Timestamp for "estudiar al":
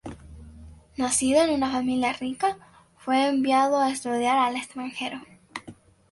3.91-4.55